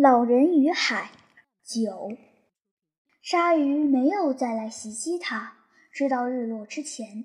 [0.00, 1.10] 老人与海
[1.64, 2.12] 九，
[3.20, 5.54] 鲨鱼没有再来袭击他，
[5.90, 7.24] 直到日落之前。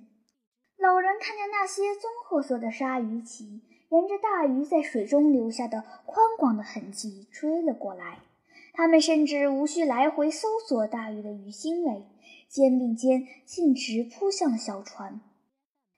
[0.80, 8.18] 老人看见那些棕褐色的鲨鱼鳍沿着大鱼在水中留下的宽广的痕迹追了过来，
[8.74, 12.08] 他们甚至无需来回搜索大鱼的鱼腥味，
[12.50, 15.22] 肩并肩径直扑向小船。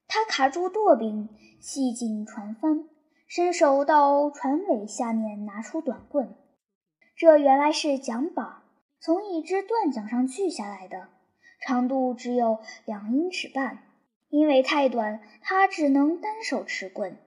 [0.10, 1.30] 他卡住舵柄，
[1.62, 2.90] 系紧船帆，
[3.30, 6.36] 伸手到船尾下面拿出短棍。
[7.18, 8.62] 这原来是桨板，
[9.00, 11.08] 从一只断桨上锯下来的，
[11.62, 13.80] 长度只有两英尺半。
[14.30, 17.18] 因为太短，他只能单手持棍。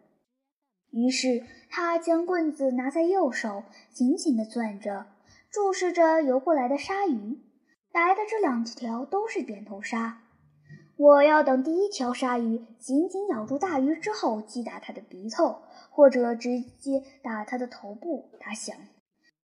[0.91, 5.07] 于是他将棍子拿在右手，紧紧地攥着，
[5.51, 7.39] 注视着游过来的鲨鱼。
[7.93, 10.21] 来的这两条都是扁头鲨。
[10.97, 18.31] 我要等第一条鲨鱼紧紧咬住大鱼之后，击打它的鼻头，或者直接打它的头部。
[18.39, 18.77] 他想。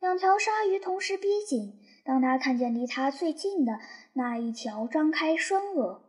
[0.03, 1.79] 两条鲨鱼同时逼近。
[2.03, 3.79] 当他看见离他最近的
[4.11, 5.99] 那一条张开双颚，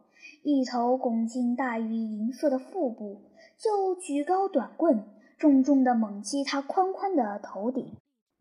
[0.43, 3.21] 一头拱进大鱼银色的腹部，
[3.57, 5.05] 就举高短棍，
[5.39, 7.93] 重重地猛击它宽宽的头顶。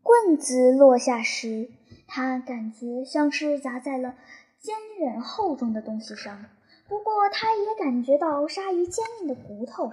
[0.02, 1.70] 棍子落下时，
[2.08, 4.16] 他感觉像是砸在了
[4.58, 6.46] 坚韧厚重的东西上。
[6.88, 9.88] 不过，他也感觉到鲨鱼坚硬的骨头。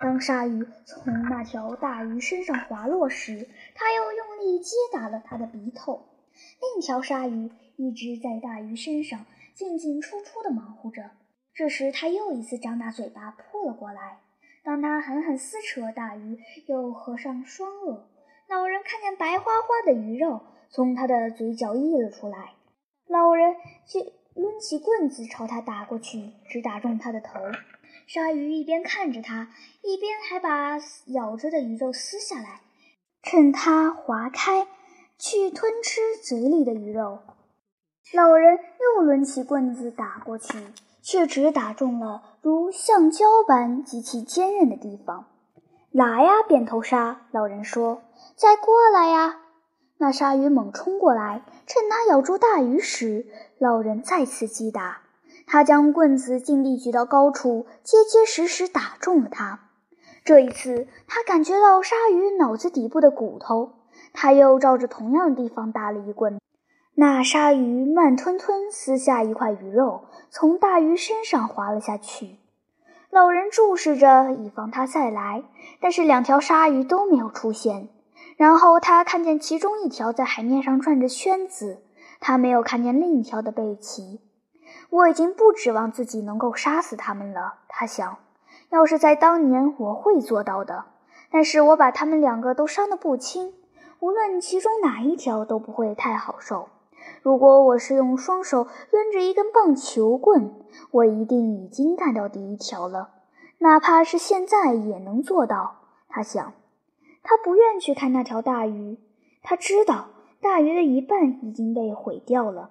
[0.00, 6.06] 当鲨鱼从那条大鱼身上滑落时，他又用力击打了它的鼻头。
[6.60, 11.10] 另一条鲨鱼一直在大鱼身上进进出出地忙活着。
[11.52, 14.20] 这时，他又一次张大嘴巴扑了过来。
[14.62, 18.02] 当他狠狠撕扯大鱼，又合上双颚，
[18.48, 22.52] 老人看见白花花的鱼肉从他的嘴角溢了出来。
[23.08, 24.00] 老人就
[24.34, 27.40] 抡起棍子朝他打过去，只打中他的头。
[28.08, 29.48] 鲨鱼一边看着他，
[29.82, 30.78] 一边还把
[31.08, 32.62] 咬着的鱼肉撕下来，
[33.22, 34.66] 趁它划开
[35.18, 37.18] 去吞吃嘴里的鱼肉。
[38.14, 38.58] 老人
[38.96, 40.58] 又抡起棍子打过去，
[41.02, 45.26] 却只打中了如橡胶般极其坚韧的地方。
[45.90, 47.26] 来呀，扁头鲨！
[47.30, 48.00] 老人说
[48.36, 49.36] ：“再过来呀！”
[50.00, 53.26] 那鲨鱼猛冲过来，趁它咬住大鱼时，
[53.58, 55.02] 老人再次击打。
[55.50, 59.60] 他将棍子尽力举到高处，结结实实打中了它。
[60.22, 63.72] 这一次，他感觉到鲨鱼脑子底部的骨头。
[64.12, 66.38] 他又照着同样的地方打了一棍，
[66.94, 72.36] 那鲨鱼慢吞吞撕下一块鱼肉，从大鱼身上滑了下去。
[73.10, 75.44] 老人注视着，以防他再来，
[75.80, 77.88] 但是两条鲨鱼都没有出现。
[78.36, 81.82] 然后他看见其中一条在海面上转着圈子，
[82.20, 84.20] 他没有看见另一条的背鳍。
[84.90, 88.18] 我已经不指望自己能够杀死他们了，他想。
[88.70, 90.84] 要是在当年，我会做到的。
[91.30, 93.52] 但是我把他们两个都伤得不轻，
[94.00, 96.68] 无论其中哪一条都不会太好受。
[97.22, 100.54] 如果我是用双手抡着一根棒球棍，
[100.90, 103.10] 我一定已经干掉第一条了，
[103.58, 105.76] 哪怕是现在也能做到。
[106.08, 106.52] 他想。
[107.22, 108.98] 他不愿去看那条大鱼，
[109.42, 110.06] 他知道
[110.40, 112.70] 大鱼的一半已经被毁掉了。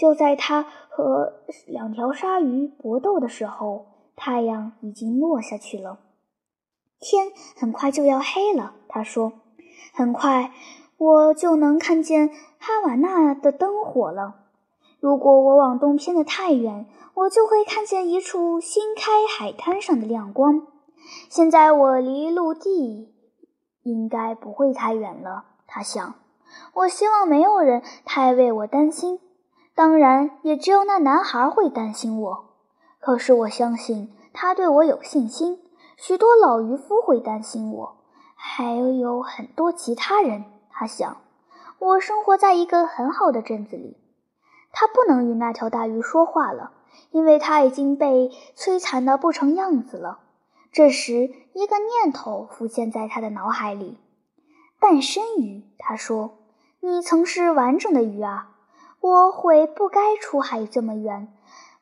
[0.00, 3.84] 就在他和两条鲨鱼搏斗的时候，
[4.16, 5.98] 太阳已经落下去了，
[6.98, 8.72] 天很快就要黑了。
[8.88, 9.34] 他说
[9.92, 10.54] ：“很快，
[10.96, 14.36] 我就能看见哈瓦那的灯火了。
[15.00, 20.66] 如果我往东偏得太远，我就会看见一处新开海滩上的亮光。
[21.28, 23.12] 现在我离陆地
[23.82, 26.14] 应该不会太远了。”他想
[26.72, 29.20] ：“我希望没有人太为我担心。”
[29.80, 32.50] 当然，也只有那男孩会担心我。
[32.98, 35.58] 可是我相信他对我有信心。
[35.96, 37.96] 许多老渔夫会担心我，
[38.34, 40.44] 还有很多其他人。
[40.70, 41.16] 他想，
[41.78, 43.96] 我生活在一个很好的镇子里。
[44.70, 46.72] 他不能与那条大鱼说话了，
[47.10, 50.18] 因为他已经被摧残得不成样子了。
[50.70, 53.98] 这时，一个念头浮现在他的脑海里：
[54.78, 55.64] 半身鱼。
[55.78, 56.32] 他说
[56.80, 58.48] ：“你曾是完整的鱼啊。”
[59.00, 61.32] 我悔不该出海这么远，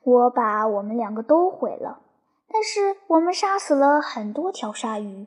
[0.04, 2.00] 我把我们两个都毁了。
[2.48, 5.26] 但是我们杀死了很多条鲨鱼，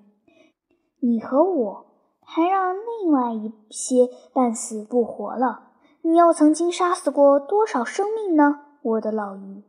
[1.02, 1.86] 你和我
[2.24, 5.72] 还让另外一些半死不活了。
[6.02, 9.64] 你又曾经杀死过多少生命呢，我的老鱼？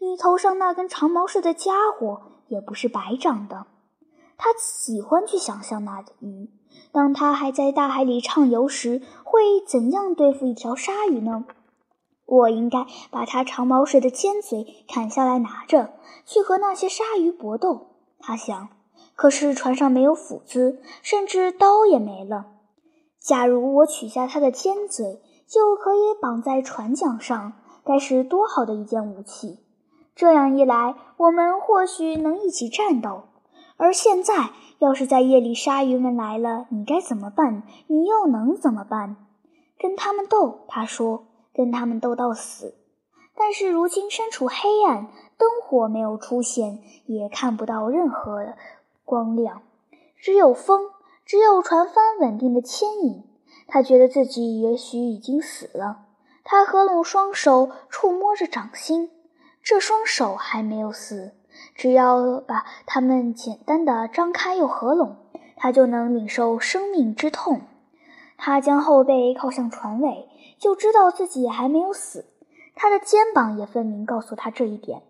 [0.00, 3.66] 你头上那根长毛似的家伙也不是白长的。
[4.36, 6.50] 他喜欢去想象那鱼。
[6.92, 11.44] 当他还在大海里畅游时，会怎样对付一条鲨鱼呢？
[12.26, 17.88] 我应该把它长毛似的尖嘴砍下来，拿着去和那些鲨鱼搏斗。
[18.18, 18.68] 他想，
[19.14, 22.46] 可是船上没有斧子，甚至刀也没了。
[23.18, 27.52] 假如我取下它的尖嘴，就可以绑在船桨上，
[27.84, 29.58] 该是多好的一件武器！
[30.14, 33.24] 这样一来，我们或许能一起战斗。
[33.82, 37.64] 而现在，要是在夜里鲨鱼们来了，你该怎么办？
[37.88, 39.16] 你又能怎么办？
[39.76, 42.76] 跟他们斗，他说，跟他们斗到死。
[43.34, 44.54] 但是如今身处黑
[44.86, 48.54] 暗，灯火没有出现，也看不到任何
[49.04, 49.62] 光亮，
[50.16, 50.82] 只有风。
[51.26, 53.24] 只有船帆稳定的牵引，
[53.66, 56.06] 他觉得自己也许已经死了。
[56.44, 59.10] 他合拢双手，触摸着掌心，
[59.60, 61.34] 这双手还没有死。
[61.74, 65.16] 只要把它们简单的张开又合拢，
[65.56, 67.62] 他就能领受生命之痛。
[68.36, 70.28] 他将后背靠向船尾，
[70.58, 72.26] 就知道自己还没有死。
[72.74, 75.02] 他的肩膀也分明告诉他这一点。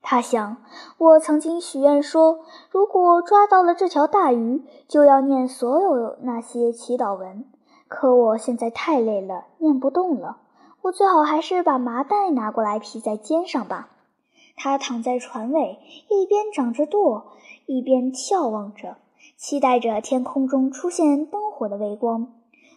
[0.00, 0.56] 他想，
[0.96, 2.40] 我曾经许愿说，
[2.70, 7.44] 如果抓到了这条大鱼，就要念所有那些祈祷文。
[7.88, 10.38] 可我现在太累了，念不动了。
[10.82, 13.88] 我最好还是把麻袋拿过来披在肩上吧。
[14.58, 15.78] 他躺在船尾，
[16.10, 17.32] 一边长着舵，
[17.66, 18.96] 一边眺望着，
[19.36, 22.34] 期待着天空中出现灯火的微光。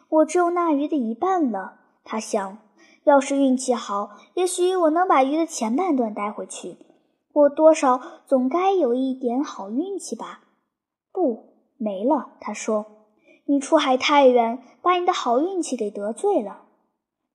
[0.07, 2.59] 我只有那鱼的一半了，他想。
[3.03, 6.77] 要是运气好，也许我能把鱼的前半段带回去。
[7.33, 10.41] 我多少总该有一点好运气吧？
[11.11, 12.33] 不，没了。
[12.39, 12.85] 他说
[13.45, 16.65] ：“你出海太远，把你的好运气给得罪了。”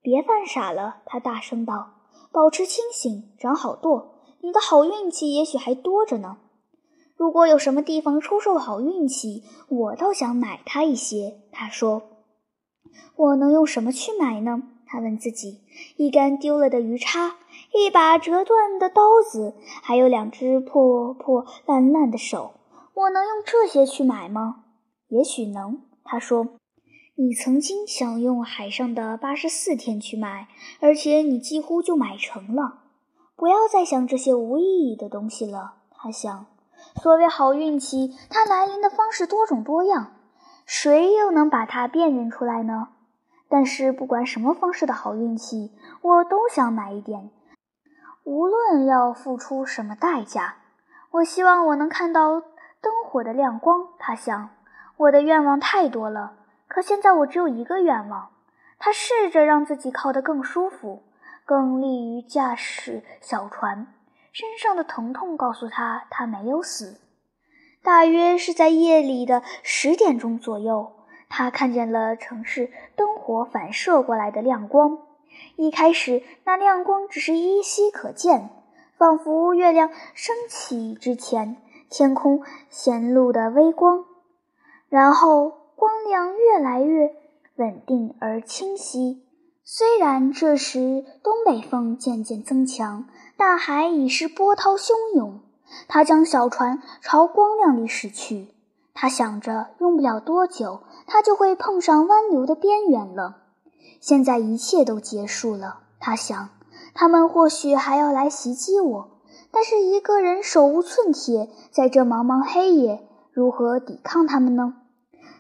[0.00, 1.94] 别犯傻了，他大声道
[2.30, 4.15] ：“保持清醒，长好舵，
[4.46, 6.36] 你的好运气也许还多着呢。
[7.16, 12.02] 如果有什么地方出售好运气，我倒想买它一些。”他说
[13.16, 15.62] ：“我能用什么去买呢？”他问自己
[15.98, 17.38] ：“一根丢了的鱼叉。”
[17.74, 22.52] 一把折断的刀子，还有两只破破烂烂的手，
[22.94, 24.66] 我能用这些去买吗？
[25.08, 25.82] 也许能。
[26.04, 26.50] 他说
[27.18, 30.46] ：“你曾经想用海上的八十四天去买，
[30.78, 32.84] 而且你几乎就买成了。
[33.36, 36.46] 不要再想这些无意义的东西了。”他想
[37.00, 40.12] ：“所谓好运气，它来临的方式多种多样，
[40.64, 42.88] 谁又能把它辨认出来呢？
[43.48, 45.72] 但是不管什么方式的好运气，
[46.02, 47.30] 我都想买一点。”
[48.24, 50.56] 无论要付出什么代价，
[51.12, 52.40] 我希望我能看到
[52.80, 53.86] 灯火的亮光。
[54.00, 54.50] 他想，
[54.96, 56.32] 我的愿望太多了，
[56.66, 58.30] 可现在我只有一个愿望。
[58.78, 61.04] 他试着让自己靠得更舒服，
[61.46, 63.86] 更利于驾驶小船。
[64.32, 67.00] 身上的疼痛告诉他，他没有死。
[67.82, 70.92] 大约是在夜里的十点钟左右，
[71.30, 74.98] 他看见了城市灯火反射过来的亮光。
[75.54, 78.50] 一开始，那亮光只是依稀可见，
[78.98, 81.56] 仿佛月亮升起之前
[81.88, 84.04] 天空显露的微光。
[84.88, 87.14] 然后，光亮越来越
[87.54, 89.25] 稳定而清晰。
[89.68, 95.40] 虽然这时东北风渐渐增强，大海已是波涛汹涌。
[95.88, 98.54] 他将小船朝光亮里驶去。
[98.94, 103.38] 他想着，用不了多久，他就会碰上湾流的边缘了。
[104.00, 106.50] 现在一切都结束了，他想，
[106.94, 109.18] 他们或许还要来袭击我，
[109.50, 114.74] 但是一个人手无寸铁，在这茫茫黑夜，如何抵抗他们呢？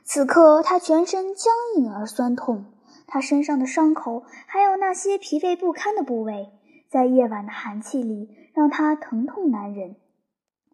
[0.02, 2.64] 此刻他全身僵硬而酸痛，
[3.06, 6.50] 他身上的伤口，还有那些疲惫不堪的部位，
[6.88, 9.96] 在夜晚的寒气里让他疼痛难忍。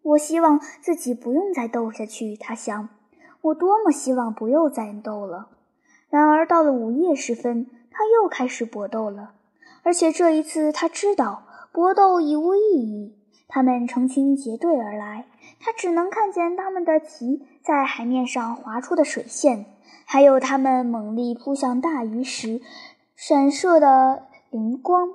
[0.01, 2.89] 我希望自己不用再斗下去，他想，
[3.41, 5.49] 我多么希望不用再斗了。
[6.09, 7.67] 然而到了午夜时分。
[7.95, 9.35] 他又开始搏斗了，
[9.83, 13.15] 而且这一次他知道搏斗已无意义。
[13.47, 15.27] 他们成群结队而来，
[15.59, 19.67] 他只能看见他们的鳍在海面上划出的水线，
[20.05, 22.61] 还有他们猛力扑向大鱼时
[23.15, 25.09] 闪烁的灵光。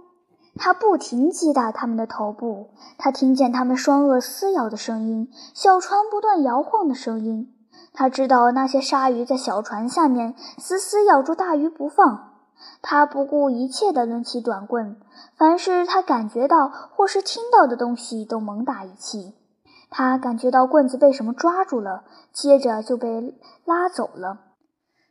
[0.56, 7.54] 他不停击打他们的头部，他听见他们双颚撕咬的声音，小船不断摇晃的声音。
[7.92, 12.24] 他知道那些鲨鱼在小船下面死死咬住大鱼不放。
[12.82, 15.00] 他不顾一切地抡起短棍，
[15.36, 19.34] 凡是他感觉到或是听到的东西都猛打一气。
[19.90, 22.02] 他感觉到棍子被什么抓住了，
[22.32, 23.32] 接着就被
[23.64, 24.40] 拉走了。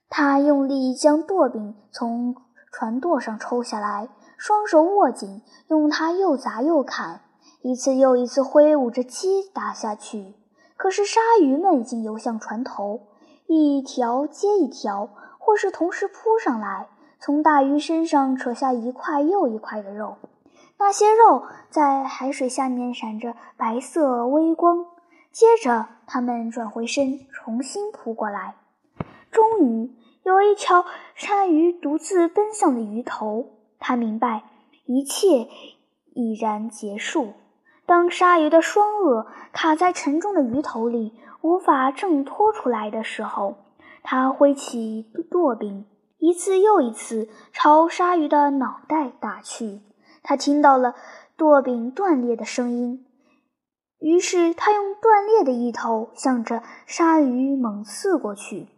[0.10, 2.36] 他用力将舵柄从
[2.72, 7.22] 船舵上抽下来，双手握紧，用它又砸又砍，
[7.62, 10.36] 一次又一次挥舞着击打下去。
[10.76, 13.02] 可是鲨鱼们已经游向船头，
[13.48, 15.10] 一条接一条，
[15.40, 16.88] 或是同时扑上来。
[17.20, 20.18] 从大鱼身上扯下一块又一块的肉，
[20.78, 24.86] 那些肉在海水下面闪着白色微光。
[25.32, 28.56] 接着，它们转回身，重新扑过来。
[29.38, 29.91] 终于，
[30.24, 33.60] 有一条鲨鱼独自奔向了鱼头。
[33.77, 34.46] 他明白，
[34.88, 35.48] 一切
[36.15, 37.34] 已然结束。
[37.86, 43.58] 当鲨鱼的双颚卡在沉重的鱼头里，无法挣脱出来的时候，
[44.01, 45.86] 他挥起舵柄，
[46.17, 49.82] 一次又一次朝鲨鱼的脑袋打去。
[50.24, 50.96] 他听到了
[51.38, 53.06] 舵柄断裂的声音，
[54.00, 58.70] 于是他用断裂的一头向着鲨鱼猛刺过去。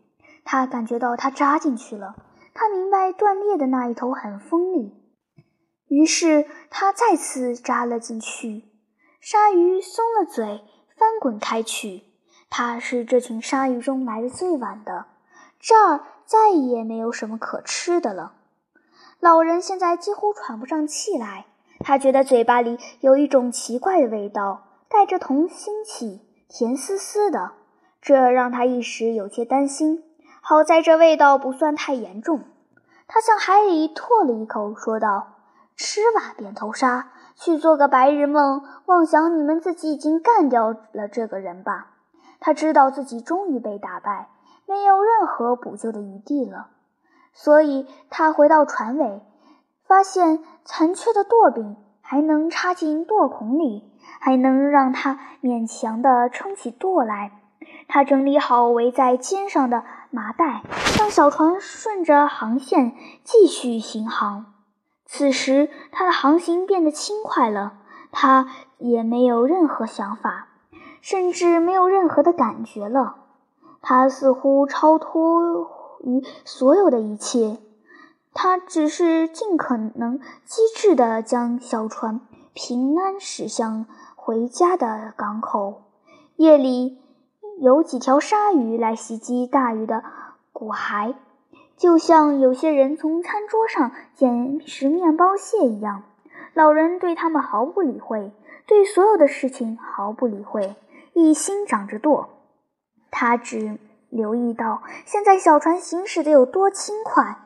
[0.43, 2.15] 他感觉到它扎进去了，
[2.53, 4.93] 他明白断裂的那一头很锋利，
[5.87, 8.63] 于是他再次扎了进去。
[9.21, 10.63] 鲨鱼松了嘴，
[10.97, 12.03] 翻滚开去。
[12.49, 15.05] 它是这群鲨鱼中来的最晚的，
[15.59, 18.33] 这儿再也没有什么可吃的了。
[19.19, 21.45] 老人现在几乎喘不上气来，
[21.79, 27.51] 他觉得嘴巴里有一种奇怪的味道，带着同心气，甜丝丝的，
[28.01, 30.03] 这让他一时有些担心。
[30.41, 32.41] 好在这味道不算太严重。
[33.07, 35.27] 他向海里唾了一口，说道
[35.75, 41.91] ：“吃吧，扁头鲨。”去做个白日梦，妄想你们自己已经干掉了这个人吧。
[42.41, 44.27] 他知道自己终于被打败，
[44.65, 46.67] 没有任何补救的余地了，
[47.31, 49.21] 所以他回到船尾，
[49.87, 57.31] 发现残缺的舵柄还能插进舵孔里，还能让他勉强地撑起舵来。
[57.87, 60.63] 他整理好围在肩上的麻袋，
[60.97, 64.53] 让小船顺着航线继续行航。
[65.05, 67.73] 此时，他的航行变得轻快了，
[68.11, 68.47] 他
[68.77, 70.47] 也没有任何想法，
[71.01, 73.15] 甚至没有任何的感觉了。
[73.81, 75.67] 他似乎超脱
[76.03, 77.57] 于所有的一切，
[78.33, 82.21] 他只是尽可能机智地将小船
[82.53, 83.85] 平安驶向
[84.15, 85.83] 回家的港口。
[86.35, 86.99] 夜里，
[87.61, 90.03] 有几条鲨鱼来袭击大鱼的
[90.53, 91.13] 骨骸。
[91.75, 96.03] 就像有些人从餐桌上捡食面包屑一样，
[96.53, 98.33] 老人对他们毫不理会，
[98.65, 100.75] 对所有的事情毫不理会，
[101.13, 102.29] 一心长着舵。
[103.11, 103.77] 他只
[104.09, 107.39] 留意到现在小船行驶的有多轻快，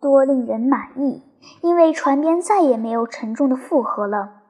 [0.00, 1.22] 多令人满意，
[1.62, 4.42] 因为船边再也没有沉重的负荷了。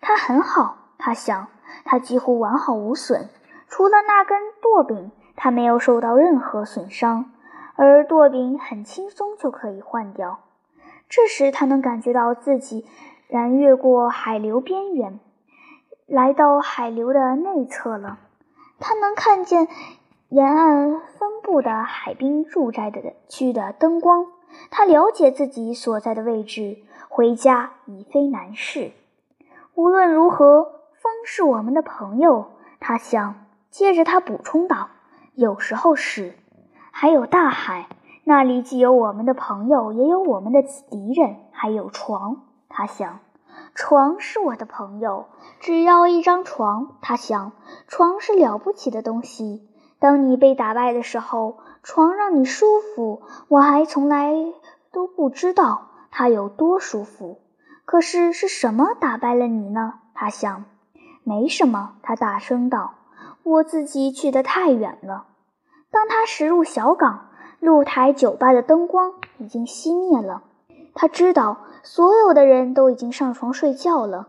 [0.00, 1.48] 它很好，他想，
[1.84, 3.30] 它几乎完好无损，
[3.68, 7.30] 除了那根舵柄，它没有受到任何损伤。
[7.76, 10.38] 而舵柄很轻松就可以换掉。
[11.08, 12.86] 这时，他能感觉到自己
[13.26, 15.18] 然越过海流边缘，
[16.06, 18.18] 来到海流的内侧了。
[18.78, 19.66] 他能看见
[20.28, 24.28] 沿岸分布的海滨住宅的区的灯光。
[24.70, 26.78] 他了解自己所在的位置，
[27.08, 28.92] 回家已非难事。
[29.74, 30.62] 无论如何，
[31.02, 32.52] 风是我们的朋友。
[32.78, 33.43] 他想。
[33.74, 34.90] 接着，他补充道
[35.34, 36.34] ：“有时候是。”
[36.94, 37.88] 还有大海，
[38.22, 41.38] 那里既有我们的朋友，也有我们的敌人。
[41.50, 43.18] 还有床，他想，
[43.74, 45.26] 床是我的朋友。
[45.58, 47.50] 只要一张床，他想，
[47.88, 49.68] 床是了不起的东西。
[49.98, 53.22] 当你被打败的时候，床让你舒服。
[53.48, 54.32] 我还从来
[54.92, 57.40] 都不知道它有多舒服。
[57.84, 59.94] 可是是什么打败了你呢？
[60.14, 60.64] 他想，
[61.24, 61.94] 没什么。
[62.04, 62.94] 他大声道
[63.44, 65.26] ：“我自己去得太远了。”
[65.92, 67.28] 当他驶入小港，
[67.60, 70.42] 露台酒吧的灯光已经熄灭了。
[70.92, 74.28] 他知道所有的人都已经上床睡觉了。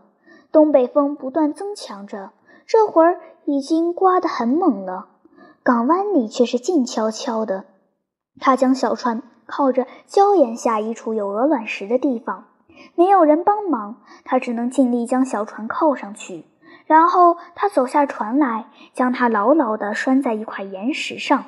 [0.52, 2.30] 东北风不断增强着，
[2.66, 5.08] 这会儿已经刮得很猛了。
[5.62, 7.64] 港湾里却是静悄悄的。
[8.40, 12.46] 他将小船靠着礁岩下一处有鹅卵石的地方，
[12.94, 16.44] 没有人帮忙，他只能尽力将小船靠上去。
[16.86, 21.44] 然后他走下船来，将它牢牢地拴在一块岩石上。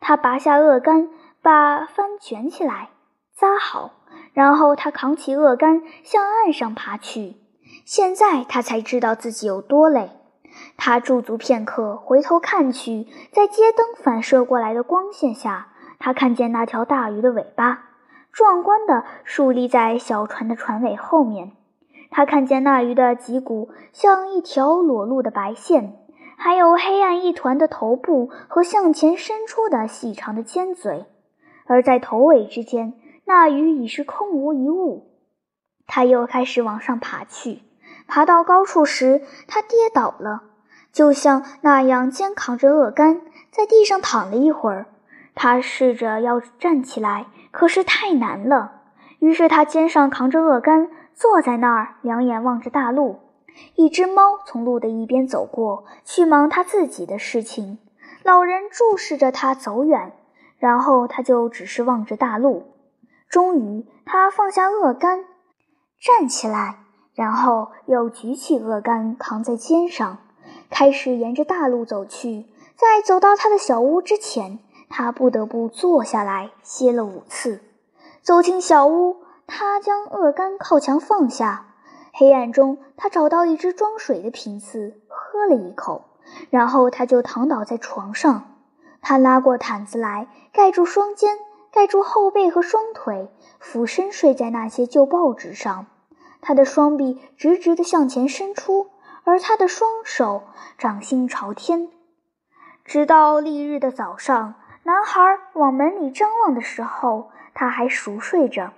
[0.00, 1.08] 他拔下鳄竿，
[1.42, 2.90] 把帆卷起来，
[3.34, 3.90] 扎好，
[4.34, 7.36] 然后他扛起鳄竿向岸上爬去。
[7.84, 10.10] 现在他才知道自己有多累。
[10.76, 17.84] 他驻足片刻，回头看去，在街灯反射过来的光线下，他看见那条大鱼的尾巴，
[18.32, 21.52] 壮观地竖立在小船的船尾后面。
[22.10, 25.96] 他看见那鱼的脊骨像一条裸露的白线。
[26.42, 31.04] 还有黑暗一团的头部和向前伸出的细长的尖嘴，
[31.66, 32.94] 而在头尾之间，
[33.26, 35.10] 那鱼已是空无一物。
[35.86, 37.60] 他又开始往上爬去，
[38.08, 40.44] 爬到高处时，他跌倒了，
[40.92, 44.86] 就像那样肩扛着鳄竿，在地上躺了一会儿。
[45.34, 48.80] 他试着要站起来，可是太难了。
[49.18, 50.88] 于是他肩上扛着鳄竿，
[51.20, 53.18] 坐在那儿，两眼望着大路。
[53.74, 57.78] 一只猫从路的一边走过去，忙它自己的事情。
[58.22, 60.14] 老人注视着它走远，
[60.56, 62.68] 然后他就只是望着大路。
[63.28, 65.26] 终于，他放下鳄竿，
[66.00, 66.78] 站起来，
[67.12, 70.16] 然后又举起鳄竿扛在肩上，
[70.70, 72.46] 开始沿着大路走去。
[72.76, 74.58] 在走到他的小屋之前，
[74.88, 77.60] 他不得不坐下来歇了五次。
[78.22, 79.16] 走进小屋，
[79.52, 81.66] 他将鳄竿靠墙放下。
[82.12, 86.04] 黑暗中，他找到一只装水的瓶子，喝了一口，
[86.50, 88.56] 然后他就躺倒在床上。
[89.02, 91.36] 他拉过毯子来，盖住双肩，
[91.72, 93.28] 盖住后背和双腿，
[93.58, 95.86] 俯身睡在那些旧报纸上。
[96.40, 98.90] 他的双臂直直地向前伸出，
[99.24, 100.44] 而他的双手
[100.78, 101.88] 掌心朝天。
[102.84, 104.54] 直到翌日的早上，
[104.84, 105.20] 男孩
[105.54, 108.72] 往门里张望的时候，他还熟睡着。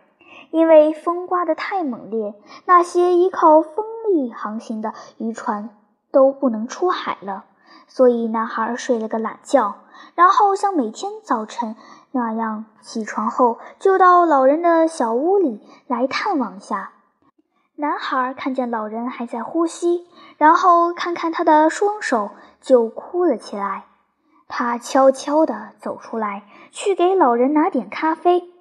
[0.52, 2.34] 因为风刮得太猛烈，
[2.66, 5.70] 那些依靠风力航行的渔船
[6.12, 7.46] 都不能出海了。
[7.88, 9.76] 所以男孩睡了个懒觉，
[10.14, 11.74] 然后像每天早晨
[12.10, 16.92] 那样起床后就到老人的小屋里来探望下。
[17.76, 20.06] 男孩看见老人还在呼吸，
[20.36, 22.30] 然后看看他的双手，
[22.60, 23.84] 就哭了起来。
[24.48, 28.51] 他悄悄地走出来，去给老人拿点咖啡。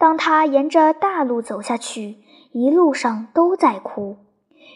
[0.00, 2.16] 当他沿着大路走下去，
[2.50, 4.16] 一路上都在哭。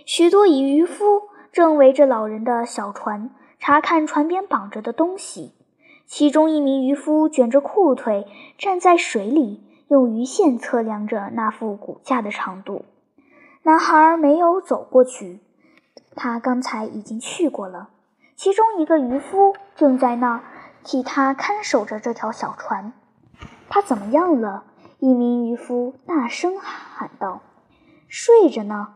[0.07, 3.31] 许多渔夫正围着老人的小船。
[3.59, 5.54] 查看船边绑着的东西，
[6.04, 8.26] 其中一名渔夫卷着裤腿
[8.59, 12.85] 站在水里，用鱼线测量着那副骨架的长度。
[13.62, 15.40] 男孩没有走过去，
[16.14, 17.88] 他刚才已经去过了。
[18.37, 20.43] 其中一个渔夫正在那儿
[20.83, 22.93] 替他看守着这条小船。
[23.71, 24.64] 他怎么样了？
[25.04, 27.42] 一名渔夫大声喊道。
[28.08, 28.94] “睡着呢。”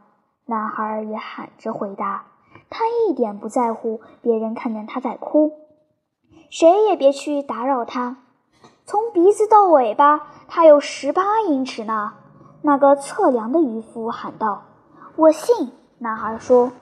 [0.48, 2.24] 男孩也喊着回答。
[2.70, 5.52] 他一点不在乎别人看见他在哭，
[6.48, 8.16] 谁也别去打扰他。
[8.86, 12.14] 从鼻子到尾巴，他有十八英尺呢。
[12.62, 14.62] 那个测量的渔夫喊道
[15.14, 16.72] ：“我信。”男孩说。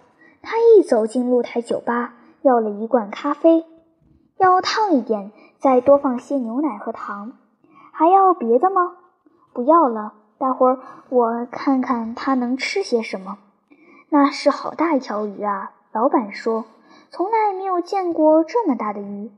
[0.40, 3.66] 他一走进露台酒吧，要了一罐咖啡，
[4.38, 7.32] 要烫一点，再多放些牛奶和糖。
[7.90, 8.92] 还要别的吗？
[9.56, 10.12] 不要了。
[10.36, 13.38] 大伙儿，我看看他能吃些什么。
[14.10, 15.70] 那是好大一条鱼啊！
[15.92, 16.66] 老板说
[17.08, 19.32] ：“从来没有见过这么大的鱼。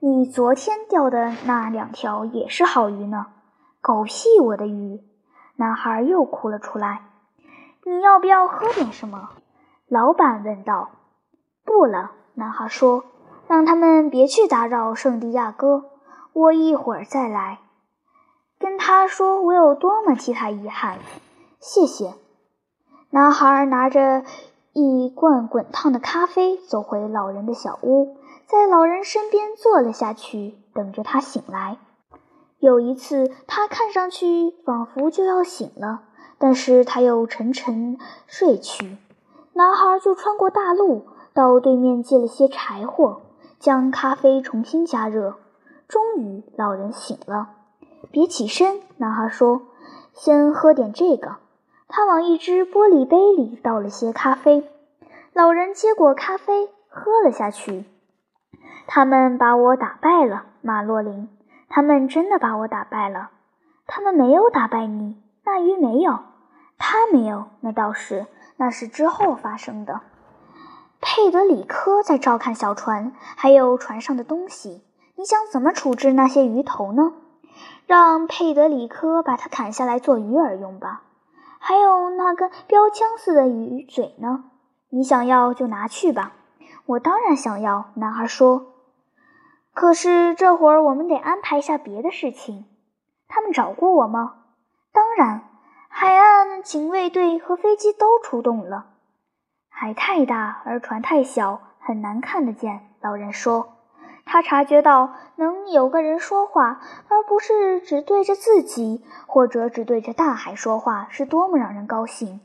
[0.00, 3.26] 你昨天钓的那两条也是好鱼呢。”
[3.82, 4.40] 狗屁！
[4.40, 5.02] 我的鱼！
[5.56, 7.02] 男孩又哭了出来。
[7.84, 9.28] 你要不要喝点什么？
[9.86, 10.88] 老板问道。
[11.66, 13.04] 不了，男孩说
[13.46, 15.90] ：“让他们别去打扰圣地亚哥，
[16.32, 17.58] 我一会儿再来。
[18.58, 20.98] 跟他说我有多么替他遗憾。”
[21.60, 22.14] 谢谢。
[23.10, 24.24] 男孩拿着
[24.72, 31.78] 一罐滚烫的咖啡，走回老人的小屋，在老人身边坐了下去，等着他醒来。
[32.58, 36.02] 有一次，他看上去仿佛就要醒了，
[36.38, 38.98] 但是他又沉沉睡去。
[39.52, 43.20] 男孩就穿过大路，到对面借了些柴火，
[43.60, 45.36] 将咖啡重新加热。
[45.86, 47.50] 终于，老人醒了。
[48.14, 49.62] 别起身，男孩说
[50.14, 51.38] ：“先喝点这个。”
[51.90, 54.70] 他往一只玻璃杯里倒了些咖啡，
[55.32, 57.86] 老人接过咖啡喝了下去。
[58.86, 61.28] 他们把我打败了，马洛林。
[61.68, 63.30] 他们真的把我打败了。
[63.88, 66.20] 他们没有打败你，那鱼没有，
[66.78, 70.02] 他没有，那倒是，那是之后发生的。
[71.00, 74.84] 佩德里科在照看小船，还有船上的东西。
[75.16, 77.12] 你想怎么处置那些鱼头呢？
[77.86, 81.02] 让佩德里科把它砍下来做鱼饵用吧。
[81.58, 84.44] 还有那根标枪似的鱼嘴呢？
[84.90, 86.32] 你想要就拿去吧。
[86.86, 87.86] 我当然想要。
[87.94, 88.66] 男孩说。
[89.72, 92.66] 可是这会儿我们得安排一下别的事情。
[93.26, 94.34] 他们找过我吗？
[94.92, 95.42] 当然，
[95.88, 98.86] 海岸警卫队和飞机都出动了。
[99.68, 102.90] 海太大，而船太小，很难看得见。
[103.00, 103.68] 老人说。
[104.24, 112.40] 他察觉到能有个人说话，而不是只对着自己，或者只对着大海说话，是多么让人高兴。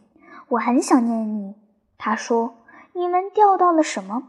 [0.49, 1.55] 我很想念你，
[1.97, 2.55] 他说。
[2.93, 4.23] 你们钓到了什么？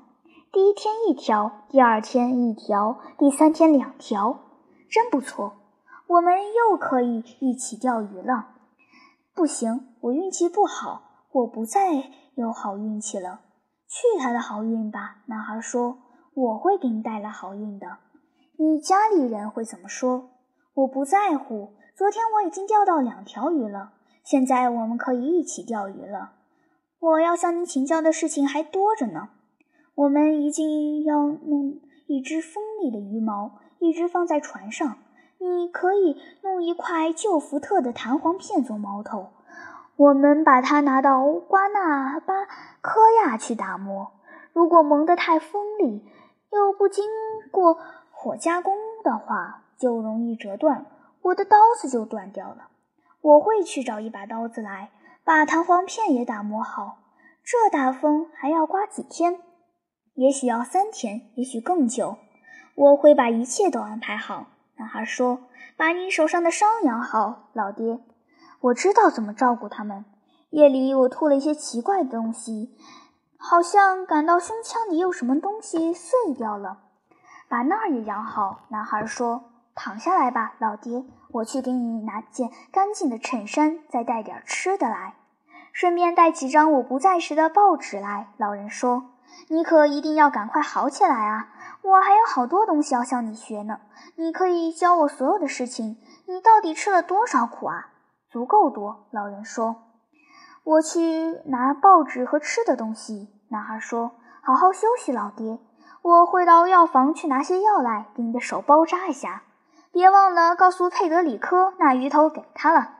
[0.52, 4.38] 第一天一条，第二天一条，第三天两条，
[4.88, 5.54] 真不错。
[6.06, 8.48] 我们又可以一起钓鱼了。
[9.34, 13.40] 不行，我运气不好，我不再有好运气了。
[13.88, 15.96] 去他的好运吧，男孩说。
[16.34, 17.98] 我会给你带来好运的。
[18.56, 20.30] 你家里人会怎么说？
[20.74, 21.74] 我不在乎。
[21.94, 23.92] 昨天我已经钓到两条鱼了，
[24.24, 26.32] 现在我们可以一起钓鱼了。
[26.98, 29.30] 我要向你请教的事情还多着呢。
[29.94, 34.96] 我们一定要弄一只锋利的鱼矛，一直放在船上，
[35.38, 39.30] 你可以弄一块旧福特的弹簧片做矛头，
[39.96, 42.46] 我们把它拿到瓜纳巴
[42.80, 44.12] 科亚去打磨。
[44.52, 46.04] 如果磨得太锋利，
[46.52, 47.04] 又不经
[47.50, 47.78] 过
[48.10, 50.86] 火加工的话，就容易折断，
[51.22, 52.68] 我的刀子就断掉了。
[53.22, 54.90] 我会去找一把刀子来，
[55.24, 56.98] 把弹簧片也打磨好。
[57.42, 59.40] 这大风还要刮几天？
[60.14, 62.16] 也许要三天，也许更久。
[62.74, 64.46] 我会把一切都安排好。
[64.76, 65.40] 男孩说
[65.76, 68.00] ：“把你手上的伤养好，老爹。
[68.60, 70.04] 我知道怎么照顾他们。
[70.50, 72.74] 夜里我吐了一些奇怪的东西，
[73.40, 76.78] 好像感到胸腔里有什么东西碎掉了。
[77.48, 79.46] 把那儿也养好。”男孩说。
[79.72, 85.14] 躺下来吧，老爹，我去给你拿件干净的衬衫，再带点吃的来，
[85.72, 88.28] 顺便带几张我不在时的报纸来。
[88.36, 89.12] 老人说
[89.48, 91.48] ：“你可一定要赶快好起来啊！
[91.80, 93.80] 我还有好多东西要向你学呢。
[94.16, 95.96] 你可以教我所有的事情。
[96.26, 97.86] 你到底吃了多少苦啊？
[98.28, 99.76] 足够多。”老人说
[100.64, 105.58] ：“我去拿报纸和吃的东西。”男孩说：“好好休息，老爹，
[106.02, 109.42] 我会到药房去拿些药来，给你的手包扎一下。”
[109.92, 112.90] 别忘了告诉佩德里科，那鱼头给他了。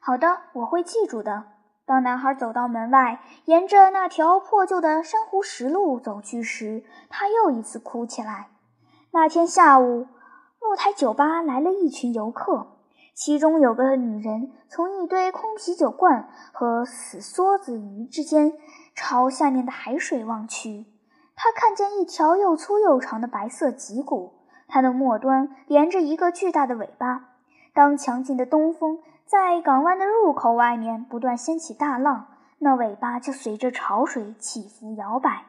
[0.00, 1.44] 好的，我会记住的。
[1.84, 8.48] 当男孩走到门外，沿着那条破旧的珊瑚石路走去时，他又一次哭起来。
[9.10, 10.06] 那天下午，
[10.60, 12.68] 露台酒吧来了一群游客，
[13.14, 18.52] 其中有个女人从一堆空啤酒罐和死梭子鱼之间
[18.94, 20.86] 朝下面的海水望去，
[21.36, 24.34] 她看见一条又粗又长的白色脊骨。
[24.68, 27.30] 它的末端连着一个巨大的尾巴。
[27.74, 35.46] 当强劲的东风在港湾的入口外面不断掀起大浪，那尾巴就随着潮水起伏摇摆。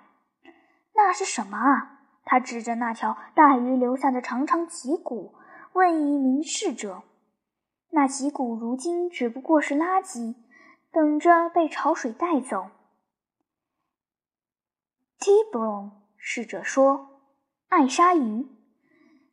[0.96, 2.00] 那是什么啊？
[2.26, 5.34] 他指着那条大鱼留下的长长脊骨，
[5.74, 7.02] 问一名侍者
[7.92, 10.36] ：“那脊骨如今只不过是垃圾，
[10.92, 12.68] 等着被潮水带走。”
[15.20, 17.22] t b r o n 侍者说
[17.70, 18.48] ：“爱鲨鱼。”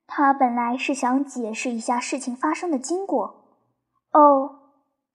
[0.07, 3.45] 他本来是想解释一下事情发生的经过。
[4.13, 4.59] 哦，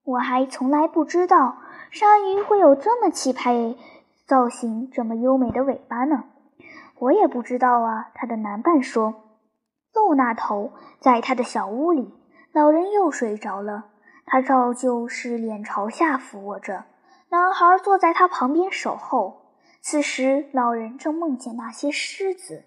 [0.04, 1.58] 我还从来不知道
[1.92, 3.76] 鲨鱼会有这么气派
[4.26, 6.26] 造型、这么优美的尾巴呢。
[7.00, 8.12] 我也不知道啊。
[8.14, 9.16] 他的男伴说
[9.94, 12.14] ：“路那头，在他的小屋里，
[12.54, 13.86] 老人又睡着了。
[14.26, 16.86] 他照旧是脸朝下俯卧着，
[17.30, 19.42] 男孩坐在他旁边守候。
[19.82, 22.64] 此时，老人正梦见那些狮子。”